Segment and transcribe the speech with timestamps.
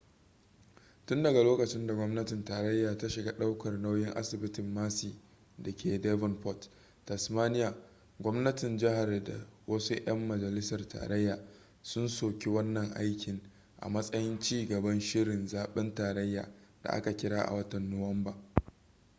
[1.05, 5.13] tun daga lokacin da gwamnatin tarayya ta shiga daukar nauyin asibitin mersey
[5.57, 6.69] da ke devonport
[7.05, 7.75] tasmania
[8.19, 11.39] gwamnatin jihar da wasu 'yan majalisar tarayya
[11.81, 13.41] sun soki wannan aikin
[13.81, 16.43] a matsayin ci gaban shirin zaben tarayya
[16.83, 18.35] da za a kira a watan nuwamba